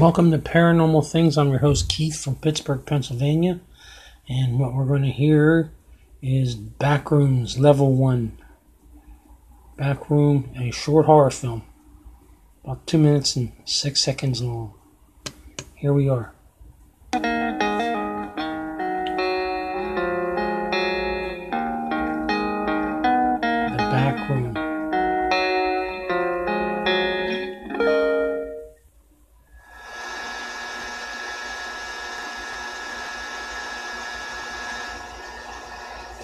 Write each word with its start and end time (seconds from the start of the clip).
Welcome 0.00 0.32
to 0.32 0.38
Paranormal 0.38 1.08
Things. 1.08 1.38
I'm 1.38 1.50
your 1.50 1.60
host 1.60 1.88
Keith 1.88 2.20
from 2.20 2.34
Pittsburgh, 2.34 2.84
Pennsylvania. 2.84 3.60
And 4.28 4.58
what 4.58 4.74
we're 4.74 4.86
going 4.86 5.04
to 5.04 5.10
hear 5.10 5.70
is 6.20 6.56
Backrooms 6.56 7.60
Level 7.60 7.94
1. 7.94 8.36
Backroom, 9.76 10.50
a 10.58 10.72
short 10.72 11.06
horror 11.06 11.30
film. 11.30 11.62
About 12.64 12.84
2 12.88 12.98
minutes 12.98 13.36
and 13.36 13.52
6 13.64 14.00
seconds 14.00 14.42
long. 14.42 14.74
Here 15.76 15.92
we 15.92 16.08
are. 16.08 16.32
The 17.12 17.20
Backroom. 23.78 24.63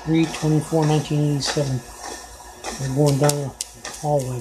324 0.04 0.86
1987. 0.86 1.80
We're 2.80 2.94
going 2.96 3.18
down 3.18 3.52
the 3.82 3.90
hallway. 4.00 4.40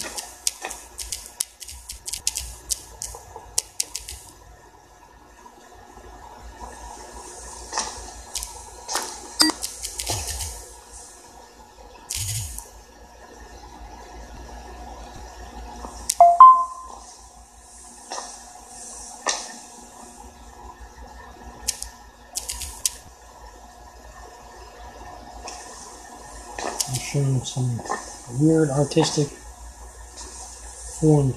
And 26.90 27.00
showing 27.00 27.44
some 27.46 27.80
weird 28.40 28.70
artistic 28.70 29.28
forms. 31.00 31.36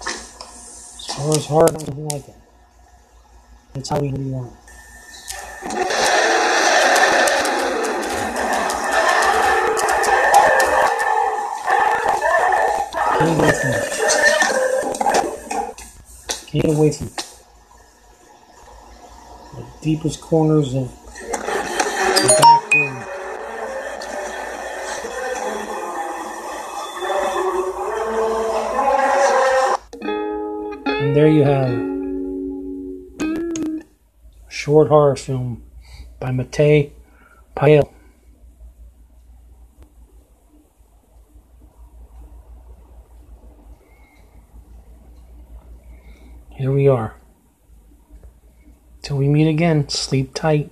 As 0.00 1.06
far 1.14 1.36
as 1.36 1.46
hard, 1.46 1.72
nothing 1.72 2.08
like 2.08 2.28
it. 2.28 2.34
That's 3.74 3.88
how 3.90 4.00
we 4.00 4.10
do. 4.10 4.50
Can't 13.18 13.36
get 13.36 13.38
away 13.38 13.52
from 13.52 13.70
it. 13.70 13.84
Can't 16.46 16.64
get 16.64 16.74
away 16.74 16.90
from 16.92 17.06
it. 17.06 17.26
The 19.54 19.64
deepest 19.82 20.20
corners 20.20 20.74
of 20.74 20.90
the 21.30 22.36
back 22.40 22.74
room. 22.74 23.11
And 31.02 31.16
there 31.16 31.26
you 31.26 31.42
have 31.42 31.68
short 34.48 34.86
horror 34.86 35.16
film 35.16 35.64
by 36.20 36.30
Matei 36.30 36.92
Pael. 37.56 37.92
Here 46.50 46.70
we 46.70 46.86
are. 46.86 47.16
Till 49.02 49.16
we 49.16 49.26
meet 49.26 49.48
again, 49.48 49.88
sleep 49.88 50.32
tight. 50.34 50.70